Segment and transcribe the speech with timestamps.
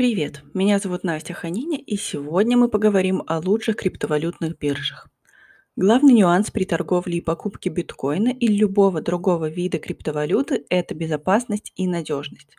[0.00, 5.10] Привет, меня зовут Настя Ханиня, и сегодня мы поговорим о лучших криптовалютных биржах.
[5.76, 11.86] Главный нюанс при торговле и покупке биткоина или любого другого вида криптовалюты– это безопасность и
[11.86, 12.56] надежность.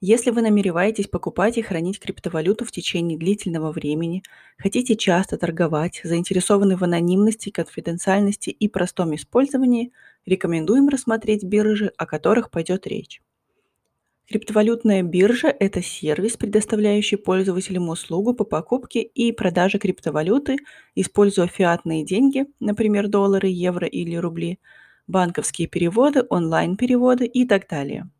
[0.00, 4.24] Если вы намереваетесь покупать и хранить криптовалюту в течение длительного времени,
[4.58, 9.92] хотите часто торговать, заинтересованы в анонимности, конфиденциальности и простом использовании,
[10.24, 13.22] рекомендуем рассмотреть биржи, о которых пойдет речь.
[14.28, 20.56] Криптовалютная биржа– это сервис, предоставляющий пользователям услугу по покупке и продаже криптовалюты,
[20.96, 24.58] используя фиатные деньги, например, доллары, евро или рубли,
[25.06, 28.10] банковские переводы, онлайн-переводы и так далее.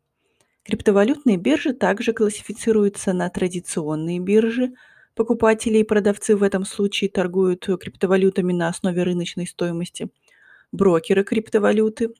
[0.63, 4.71] Криптовалютные биржи также классифицируются на традиционные биржи.
[5.13, 10.07] Покупатели и продавцы в этом случае торгуют криптовалютами на основе рыночной стоимости.
[10.71, 12.13] Брокеры криптовалюты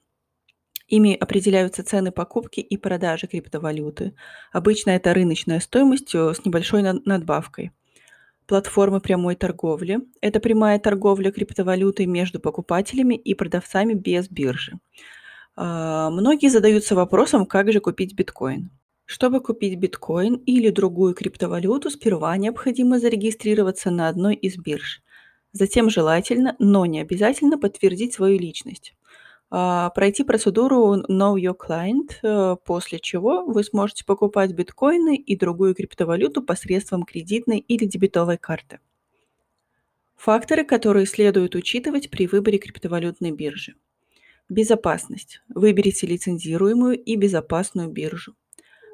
[0.88, 4.14] Ими определяются цены покупки и продажи криптовалюты.
[4.54, 7.72] Обычно это рыночная стоимость э, с небольшой надбавкой.
[8.46, 14.80] Платформы прямой торговли– это прямая торговля криптовалютой между покупателями и продавцами без биржи.
[15.58, 18.70] А, многие задаются вопросом, как же купить биткоин.
[19.04, 25.02] Чтобы купить биткоин или другую криптовалюту, сперва необходимо зарегистрироваться на одной из бирж.
[25.52, 28.97] Затем желательно, но не обязательно подтвердить свою личность.
[29.50, 35.74] А, пройти процедуру Know Your Client, э, после чего вы сможете покупать биткоины и другую
[35.74, 38.80] криптовалюту посредством кредитной или дебетовой карты.
[40.18, 43.76] Факторы, которые следует учитывать при выборе криптовалютной биржи.
[44.50, 45.42] Безопасность.
[45.48, 48.36] Выберите лицензируемую и безопасную биржу.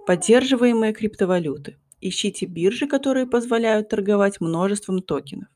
[0.05, 1.77] Поддерживаемые криптовалюты.
[2.01, 5.47] Ищите биржи, которые позволяют торговать множеством токенов.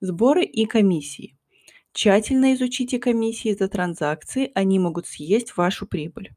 [0.00, 1.33] Сборы и комиссии.
[1.94, 6.32] Тщательно изучите комиссии за транзакции, они могут съесть вашу прибыль.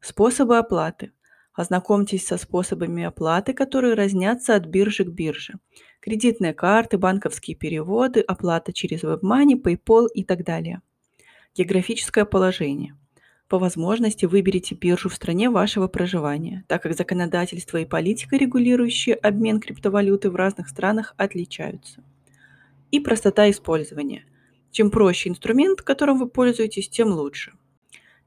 [0.00, 1.10] Способы оплаты.
[1.54, 5.54] Ознакомьтесь со способами оплаты, которые разнятся от биржи к бирже.
[5.98, 10.82] Кредитные карты, банковские переводы, оплата через WebMoney, PayPal и так далее.
[11.56, 12.96] Географическое положение.
[13.48, 19.58] По возможности выберите биржу в стране вашего проживания, так как законодательство и политика, регулирующие обмен
[19.58, 22.04] криптовалюты в разных странах, отличаются.
[22.92, 24.24] И простота использования–
[24.76, 27.54] чем проще инструмент, которым вы пользуетесь, тем лучше.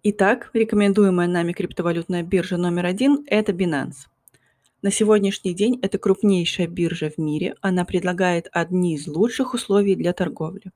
[0.01, 4.07] Итак, рекомендуемая нами криптовалютная биржа номер один– это Binance.
[4.81, 10.11] На сегодняшний день это крупнейшая биржа в мире, она предлагает одни из лучших условий для
[10.11, 10.71] торговли.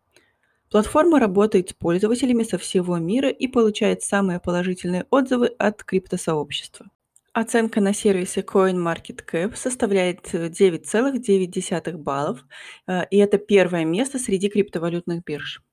[0.69, 6.91] Платформа работает с пользователями со всего мира и получает самые положительные отзывы от криптосообщества.
[7.33, 12.45] Оценка на сервисе CoinMarketCap составляет 9,9 э, баллов,
[12.85, 15.63] э, и это первое место среди криптовалютных бирж.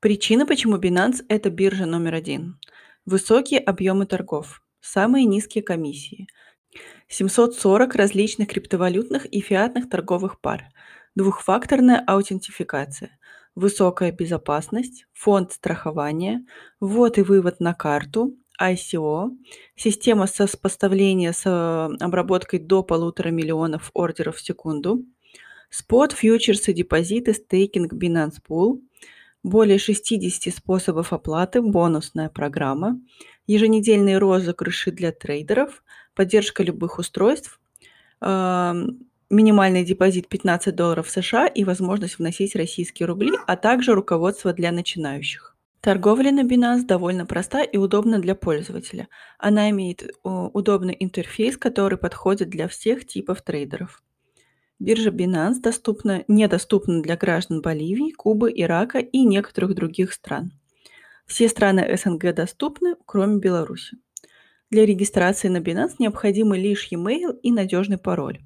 [0.00, 2.58] Причина, почему Binance– это биржа номер один.
[3.04, 6.26] Высокие объемы торгов, самые низкие комиссии,
[7.06, 10.64] 740 различных криптовалютных и фиатных торговых пар,
[11.14, 13.16] двухфакторная аутентификация,
[13.54, 16.44] высокая безопасность, фонд страхования,
[16.80, 19.30] ввод и вывод на карту, ICO,
[19.74, 25.04] система сопоставления с э, обработкой до полутора миллионов ордеров в секунду,
[25.70, 28.80] спот, фьючерсы, депозиты, стейкинг, Binance Pool,
[29.42, 33.00] более 60 способов оплаты, бонусная программа,
[33.46, 35.84] еженедельные розыгрыши для трейдеров,
[36.14, 37.60] поддержка любых устройств,
[39.30, 45.55] минимальный депозит 15 долларов США и возможность вносить российские рубли, а также руководство для начинающих.
[45.80, 49.08] Торговля на Binance довольно проста и удобна для пользователя.
[49.38, 54.02] Она имеет удобный интерфейс, который подходит для всех типов трейдеров.
[54.78, 60.52] Биржа Binance доступна, недоступна для граждан Боливии, Кубы, Ирака и некоторых других стран.
[61.24, 63.96] Все страны СНГ доступны, кроме Беларуси.
[64.70, 68.40] Для регистрации на Binance необходимы лишь e-mail и надежный пароль.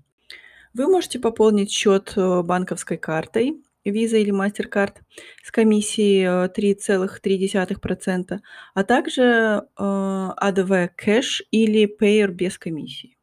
[0.74, 4.96] Вы можете пополнить счет банковской картой, Visa или MasterCard
[5.42, 8.38] с комиссией 3,3%, э,
[8.74, 13.16] а также ADV э, Cash или Payer без комиссии.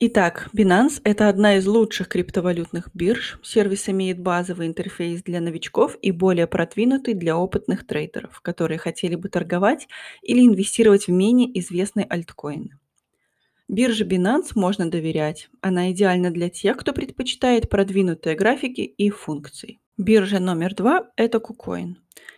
[0.00, 3.40] Итак, Binance– это одна из лучших криптовалютных бирж.
[3.42, 9.28] Сервис имеет базовый интерфейс для новичков и более продвинутый для опытных трейдеров, которые хотели бы
[9.28, 9.88] торговать
[10.22, 12.78] или инвестировать в менее известные альткоины.
[13.66, 15.50] Бирже Binance можно доверять.
[15.62, 19.80] Она идеальна для тех, кто предпочитает продвинутые графики и функции.
[19.96, 21.96] Биржа номер два– это KuCoin.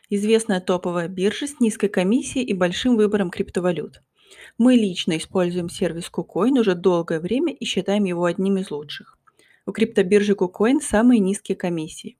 [0.08, 4.00] Известная топовая биржа с низкой комиссией и большим выбором криптовалют–
[4.58, 9.18] мы лично используем сервис KuCoin уже долгое время и считаем его одним из лучших.
[9.66, 12.16] У криптобиржи KuCoin самые низкие комиссии.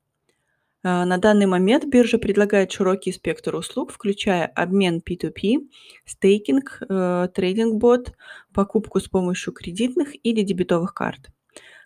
[0.83, 5.69] А, на данный момент биржа предлагает широкий спектр услуг, включая обмен P2P,
[6.07, 8.13] стейкинг, э, трейдинг-бот,
[8.55, 11.29] покупку с помощью кредитных или дебетовых карт.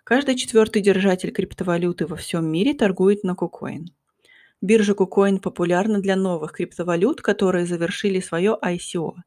[0.05, 3.87] Каждый четвертый держатель криптовалюты во всем мире торгует на KuCoin.
[4.61, 9.15] Биржа KuCoin популярна для новых криптовалют, которые завершили свое ICO–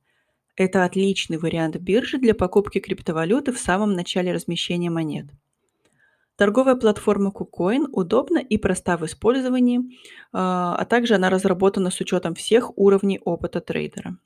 [0.58, 5.28] это отличный вариант биржи для покупки криптовалюты в самом начале размещения монет.
[6.36, 9.82] Торговая платформа KuCoin удобна и проста в использовании,
[10.34, 14.18] а, а также она разработана с учетом всех уровней опыта трейдера.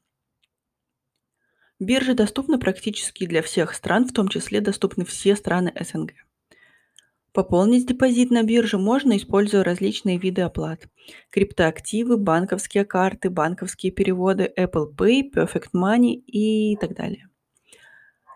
[1.80, 6.14] Биржа доступна практически для всех стран, в том числе доступны все страны СНГ.
[7.34, 10.88] Пополнить депозит на бирже можно, используя различные виды оплат.
[11.30, 17.30] Криптоактивы, банковские карты, банковские переводы, Apple Pay, Perfect Money и так далее.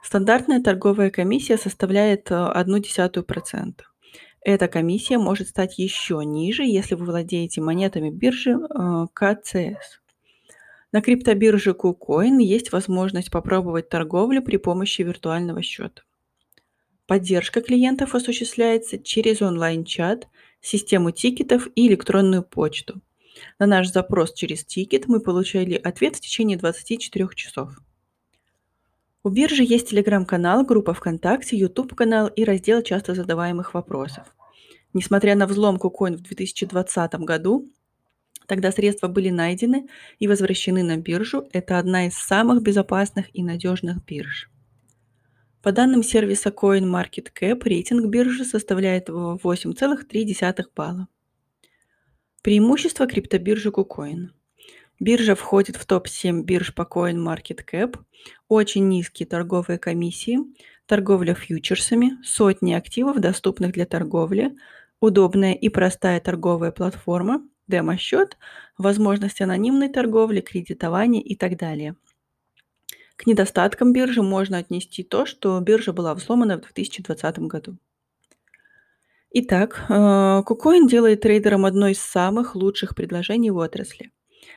[0.02, 3.74] Стандартная торговая комиссия составляет 0,1%.
[3.80, 3.84] Э,
[4.42, 10.00] Эта комиссия может стать еще ниже, если вы владеете монетами биржи э, КЦС.
[10.94, 16.04] На криптобирже KuCoin есть возможность попробовать торговлю при помощи виртуального счета.
[17.08, 20.28] Поддержка клиентов осуществляется через онлайн-чат,
[20.60, 23.02] систему тикетов и электронную почту.
[23.60, 27.78] На наш запрос через тикет мы получали ответ в течение 24 часов.
[29.24, 34.28] У биржи есть телеграм-канал, группа ВКонтакте, YouTube-канал и раздел часто задаваемых вопросов.
[34.94, 37.70] Несмотря на взлом KuCoin в 2020 году,
[38.48, 39.88] тогда средства были найдены
[40.20, 41.48] и возвращены на биржу.
[41.54, 44.50] Это одна из самых безопасных и надежных бирж.
[45.66, 51.08] По данным сервиса CoinMarketCap, рейтинг биржи составляет 8,3 балла.
[52.44, 54.28] Преимущество криптобиржи KuCoin.
[55.00, 57.98] Биржа входит в топ-7 бирж по CoinMarketCap,
[58.48, 60.38] очень низкие торговые комиссии,
[60.86, 64.56] торговля фьючерсами, сотни активов, доступных для торговли,
[65.00, 68.38] удобная и простая торговая платформа, демо-счет,
[68.78, 71.96] возможность анонимной торговли, кредитования и так далее–
[73.16, 77.78] к недостаткам биржи можно отнести то, что биржа была взломана в 2020 году.
[79.32, 84.12] Итак, KuCoin э, делает трейдерам одно из самых лучших предложений в отрасли.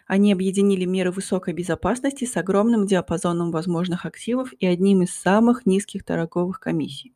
[0.06, 6.04] Они объединили меры высокой безопасности с огромным диапазоном возможных активов и одним из самых низких
[6.04, 7.12] торговых комиссий.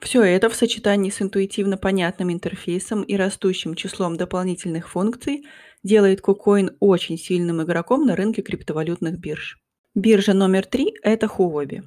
[0.00, 5.44] Все это в сочетании с интуитивно понятным интерфейсом и растущим числом дополнительных функций
[5.82, 9.60] делает KuCoin очень сильным игроком на рынке криптовалютных бирж.
[9.96, 11.82] Биржа номер три– это Huobi.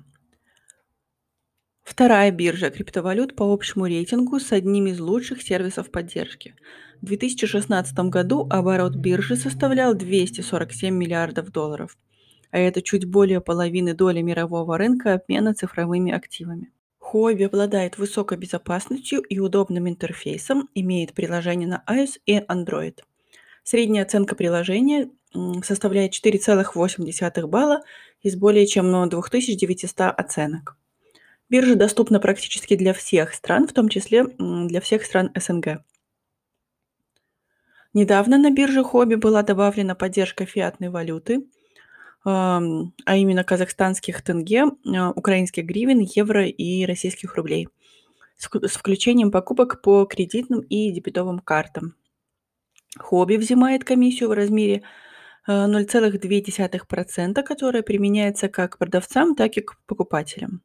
[1.83, 6.53] Вторая биржа криптовалют по общему рейтингу с одним из лучших сервисов поддержки.
[7.01, 11.97] В 2016 году оборот биржи составлял 247 миллиардов долларов,
[12.51, 16.73] а это чуть более половины доли мирового рынка обмена цифровыми активами.
[16.99, 22.99] Huobi обладает высокой безопасностью и удобным интерфейсом, имеет приложение на iOS и Android.
[23.63, 25.09] Средняя оценка приложения
[25.63, 27.81] составляет 4,8 балла
[28.21, 30.77] из более чем 2900 оценок.
[31.49, 35.83] Биржа доступна практически для всех стран, в том числе для всех стран СНГ.
[37.93, 41.45] Недавно на бирже Хобби была добавлена поддержка фиатной валюты,
[42.25, 42.61] а
[43.07, 47.67] именно казахстанских тенге, а, украинских гривен, евро и российских рублей,
[48.37, 51.95] с включением покупок по кредитным и дебетовым картам.
[52.97, 54.83] Хобби взимает комиссию в размере
[55.47, 60.61] 0,2%, э, которая применяется как продавцам, так и к покупателям.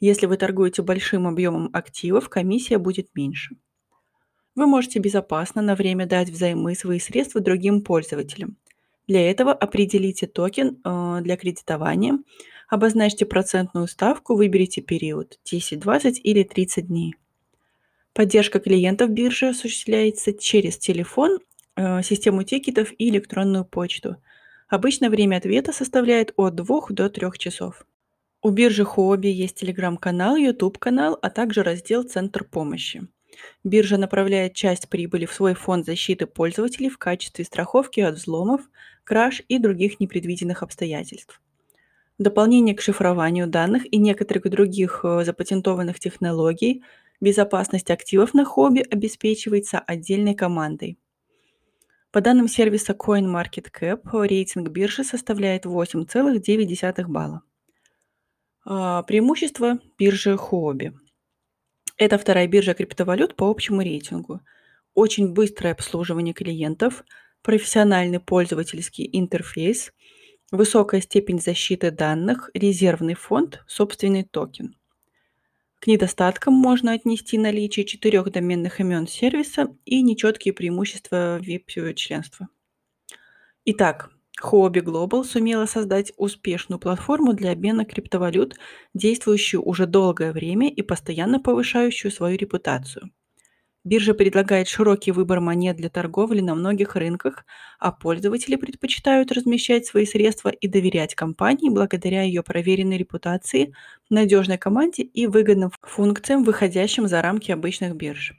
[0.00, 3.56] Если вы торгуете большим объемом активов, комиссия будет меньше.
[4.54, 8.56] Вы можете безопасно на время дать взаймы свои средства другим пользователям.
[9.06, 12.18] Для этого определите токен э, для кредитования,
[12.68, 17.14] обозначьте процентную ставку, выберите период 10, 20 или 30 дней.
[18.12, 21.38] Поддержка клиентов биржи осуществляется через телефон
[21.76, 24.16] систему тикетов и электронную почту.
[24.68, 27.86] Обычно время ответа составляет от 2 до 3 часов.
[28.42, 33.06] У биржи Huobi есть телеграм-канал, YouTube-канал, а также раздел «Центр помощи».
[33.64, 38.62] Биржа направляет часть прибыли в свой фонд защиты пользователей в качестве страховки от взломов,
[39.04, 41.40] краж и других непредвиденных обстоятельств.
[42.18, 46.82] В дополнение к шифрованию данных и некоторых других э, запатентованных технологий,
[47.20, 50.98] безопасность активов на хобби обеспечивается отдельной командой.
[52.12, 57.42] По данным сервиса CoinMarketCap, рейтинг биржи составляет 8,9 балла.
[58.66, 60.92] А, преимущество биржи Huobi.
[61.96, 64.42] Это вторая биржа криптовалют по общему рейтингу.
[64.92, 67.02] Очень быстрое обслуживание клиентов,
[67.40, 69.90] профессиональный пользовательский интерфейс,
[70.50, 74.76] высокая степень защиты данных, резервный фонд, собственный токен.
[75.82, 82.46] К недостаткам можно отнести наличие четырех доменных имен сервиса и нечеткие преимущества VIP-членства.
[83.64, 88.54] Итак, Huobi Global сумела создать успешную платформу для обмена криптовалют,
[88.94, 93.10] действующую уже долгое время и постоянно повышающую свою репутацию.
[93.84, 97.44] Биржа предлагает широкий выбор монет для торговли на многих рынках,
[97.80, 103.74] а пользователи предпочитают размещать свои средства и доверять компании благодаря ее проверенной репутации,
[104.08, 108.34] надежной команде и выгодным функциям, выходящим за рамки обычных бирж.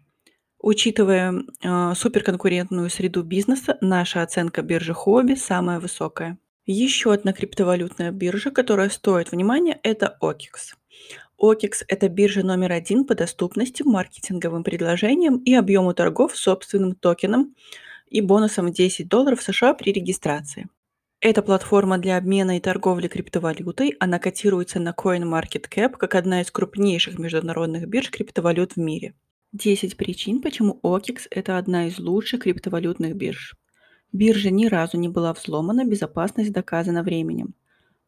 [0.60, 6.38] Учитывая э, суперконкурентную среду бизнеса, наша оценка биржи Хобби самая высокая.
[6.66, 10.76] Еще одна криптовалютная биржа, которая стоит внимания, это OKEX.
[11.42, 17.56] OKEX– это биржа номер один по доступности, маркетинговым предложениям и объему торгов собственным токеном
[18.10, 20.70] и бонусом 10 долларов США при регистрации.
[21.20, 23.96] Это платформа для обмена и торговли криптовалютой.
[24.00, 29.14] Она котируется на CoinMarketCap как одна из крупнейших международных бирж криптовалют в мире.
[29.54, 33.56] 10 причин, почему OKEX– это одна из лучших криптовалютных бирж.
[34.12, 37.54] Биржа ни разу не была взломана, безопасность доказана временем.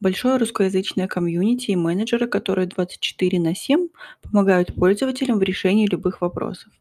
[0.02, 3.88] Большое русскоязычное комьюнити и менеджеры, которые 24 на 7
[4.22, 6.72] помогают пользователям в решении любых вопросов.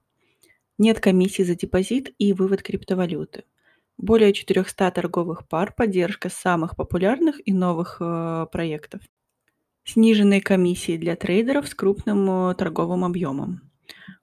[0.78, 3.44] Нет комиссии за депозит и вывод криптовалюты.
[3.96, 9.02] Более 400 торговых пар, поддержка самых популярных и новых э, проектов.
[9.84, 13.70] Сниженные комиссии для трейдеров с крупным э, торговым объемом.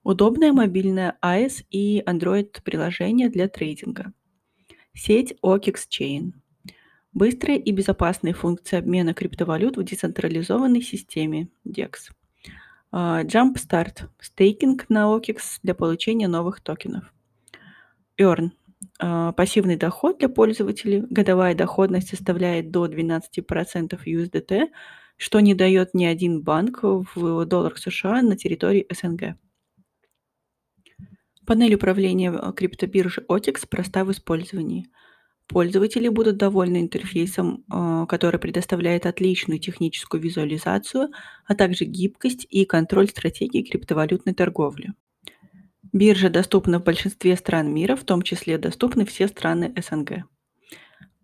[0.04, 4.12] Удобное мобильное iOS и Android-приложение для трейдинга.
[4.94, 6.32] Сеть OKEX Chain.
[7.14, 12.12] Быстрые и безопасные функции обмена криптовалют в децентрализованной системе DEX.
[12.92, 17.14] А, Jumpstart– стейкинг на OKEX для получения новых токенов.
[18.20, 18.52] Earn
[19.00, 21.02] а,– пассивный доход для пользователей.
[21.10, 24.70] Годовая доходность составляет до 12% USDT,
[25.18, 29.36] что не дает ни один банк в долларах США на территории СНГ.
[31.46, 34.88] Панель управления э, криптобиржи OTEX проста в использовании.
[35.52, 41.10] Пользователи будут довольны интерфейсом, э, который предоставляет отличную техническую визуализацию,
[41.46, 44.94] а также гибкость и контроль стратегии криптовалютной торговли.
[45.92, 50.24] Биржа доступна в большинстве стран мира, в том числе доступны все страны СНГ.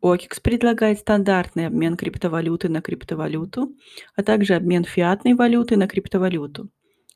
[0.03, 3.77] OKEX предлагает стандартный обмен криптовалюты на криптовалюту,
[4.17, 6.69] а также обмен фиатной валюты на криптовалюту.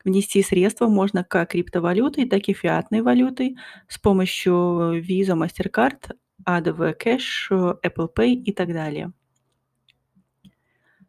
[0.05, 3.57] Внести средства можно как криптовалютой, так и фиатной валютой
[3.89, 6.15] с помощью Visa, MasterCard,
[6.45, 7.49] ADV Cash,
[7.83, 9.11] Apple Pay и так далее.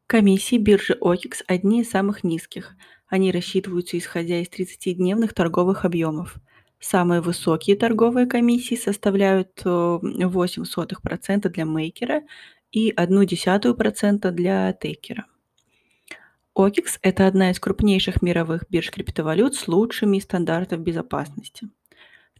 [0.06, 2.76] Комиссии биржи OKEX одни из самых низких.
[3.08, 6.36] Они рассчитываются исходя из 30-дневных торговых объемов.
[6.80, 12.22] Самые высокие торговые комиссии составляют 0,08% для мейкера
[12.70, 15.26] и 0,1% для тейкера.
[16.54, 21.70] OKEX– это одна из крупнейших мировых бирж криптовалют с лучшими стандартами безопасности.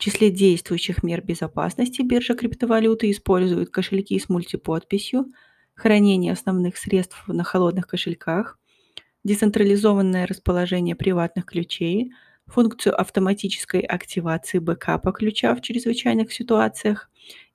[0.03, 5.27] В числе действующих мер безопасности биржа криптовалюты использует кошельки с мультиподписью,
[5.75, 8.59] хранение основных средств на холодных кошельках,
[9.23, 12.11] децентрализованное расположение приватных ключей,
[12.49, 17.09] функцию автоматической активации бэкапа ключа в чрезвычайных ситуациях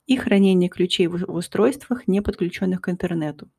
[0.06, 3.50] и хранение ключей в устройствах, не подключенных к интернету.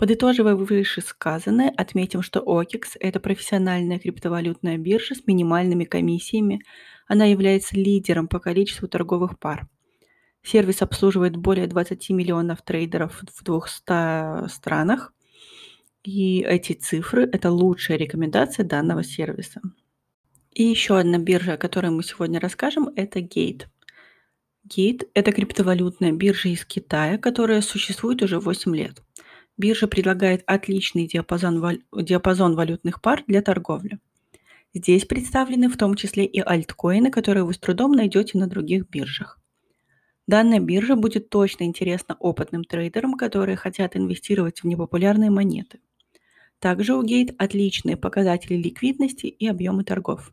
[0.00, 6.62] Подытоживая вышесказанное, отметим, что OKEX– это профессиональная криптовалютная биржа с минимальными комиссиями.
[7.10, 9.66] Она является лидером по количеству торговых пар.
[10.44, 15.12] Сервис обслуживает более 20 миллионов трейдеров в 200 странах.
[16.04, 19.60] И эти цифры– это лучшая рекомендация данного сервиса.
[20.52, 23.64] И еще одна биржа, о которой мы сегодня расскажем, это Gate.
[24.64, 29.02] Gate– это криптовалютная биржа из Китая, которая существует уже 8 лет.
[29.56, 31.82] Биржа предлагает отличный диапазон, валь...
[31.92, 33.98] диапазон валютных пар для торговли.
[34.74, 39.40] Здесь представлены в том числе и альткоины, которые вы с трудом найдете на других биржах.
[40.26, 45.80] Данная биржа будет точно интересна опытным трейдерам, которые хотят инвестировать в непопулярные монеты.
[46.60, 50.32] Также у Gate отличные показатели ликвидности и объемы торгов.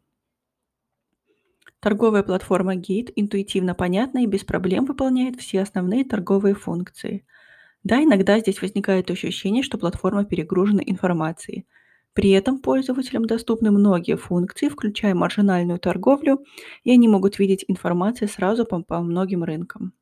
[1.79, 7.25] Торговая платформа Gate интуитивно понятна и без проблем выполняет все основные торговые функции.
[7.84, 11.65] Да, иногда здесь возникает ощущение, что платформа перегружена информацией.
[12.17, 16.43] При этом пользователям доступны многие функции, включая маржинальную торговлю,
[16.83, 19.93] и они могут видеть информацию сразу по, по многим рынкам.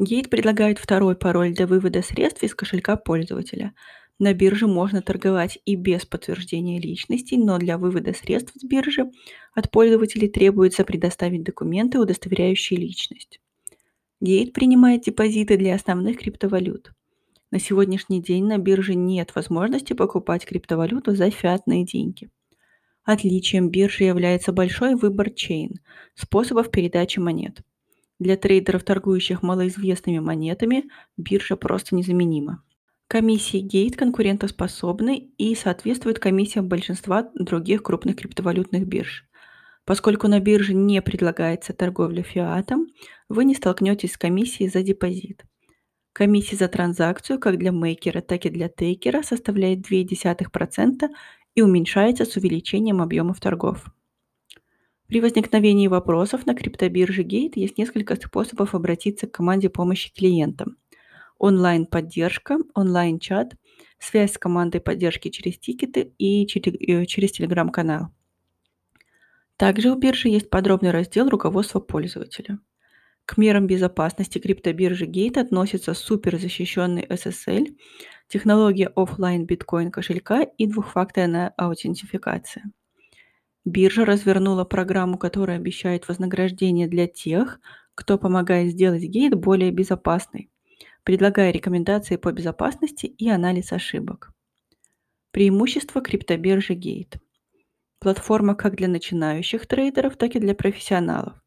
[0.00, 3.74] Gate предлагает второй пароль для вывода средств из кошелька пользователя.
[4.18, 9.10] На бирже можно торговать и без подтверждения личности, но для вывода средств с биржи
[9.52, 13.42] от пользователей требуется предоставить документы, удостоверяющие личность.
[14.24, 16.92] Gate принимает депозиты для основных криптовалют.
[17.50, 22.30] На сегодняшний день на бирже нет возможности покупать криптовалюту за фиатные деньги.
[23.02, 25.80] Отличием биржи является большой выбор чейн–
[26.14, 27.62] способов передачи монет.
[28.20, 30.84] Для трейдеров, торгующих малоизвестными монетами,
[31.16, 32.62] биржа просто незаменима.
[33.08, 39.24] Комиссии Gate конкурентоспособны и соответствуют комиссиям большинства других крупных криптовалютных бирж.
[39.84, 42.86] Поскольку на бирже не предлагается торговля фиатом,
[43.28, 45.44] вы не столкнетесь с комиссией за депозит.
[46.12, 51.08] Комиссия за транзакцию как для мейкера, так и для тейкера составляет 0,2%
[51.54, 53.86] и уменьшается с увеличением объемов торгов.
[55.06, 60.76] При возникновении вопросов на криптобирже Gate есть несколько способов обратиться к команде помощи клиентам–
[61.40, 63.56] онлайн-поддержка, онлайн-чат,
[63.98, 68.10] связь с командой поддержки через тикеты и э, через телеграм-канал.
[69.56, 72.58] Также у биржи есть подробный раздел руководства пользователя.
[73.30, 77.76] К мерам безопасности криптобиржи Gate относятся суперзащищенный SSL,
[78.26, 82.64] технология офлайн биткоин кошелька и двухфакторная аутентификация.
[83.64, 87.60] Биржа развернула программу, которая обещает вознаграждение для тех,
[87.94, 90.50] кто помогает сделать гейт более безопасной
[91.04, 94.32] предлагая рекомендации по безопасности и анализ ошибок.
[95.30, 97.20] Преимущество криптобиржи Gate.
[98.00, 101.40] Платформа как для начинающих трейдеров, так и для профессионалов.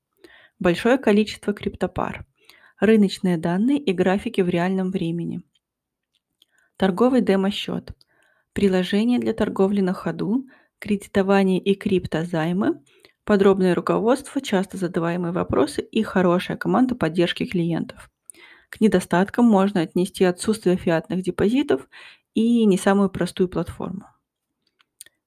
[0.64, 2.26] Большое количество криптопар.
[2.80, 5.42] Рыночные данные и графики в реальном времени.
[6.78, 7.92] Торговый демо-счет.
[8.54, 10.48] Приложение для торговли на ходу,
[10.80, 12.82] кредитование и криптозаймы,
[13.26, 18.10] подробное руководство, часто задаваемые вопросы и хорошая команда поддержки клиентов.
[18.70, 21.90] К недостаткам можно отнести отсутствие фиатных депозитов
[22.36, 24.13] и не самую простую платформу.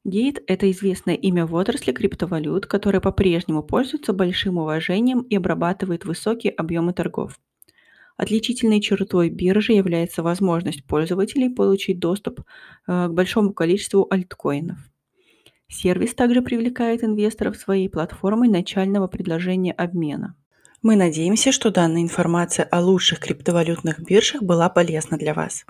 [0.06, 6.52] Gate– это известное имя в отрасли криптовалют, которое по-прежнему пользуется большим уважением и обрабатывает высокие
[6.52, 7.40] объемы торгов.
[8.16, 12.42] Отличительной чертой биржи является возможность пользователей получить доступ
[12.86, 14.78] э, к большому количеству альткоинов.
[15.68, 20.36] Сервис также привлекает инвесторов своей платформой начального предложения обмена–
[20.82, 25.64] мы надеемся, что данная информация о лучших криптовалютных биржах была полезна для вас.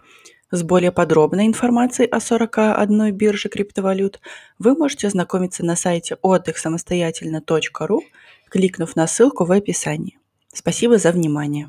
[0.51, 4.21] С более подробной информацией о 41 бирже криптовалют
[4.59, 8.03] вы можете ознакомиться на сайте отдыхсамостоятельно.ру,
[8.49, 10.19] кликнув на ссылку в описании.
[10.53, 11.69] Спасибо за внимание.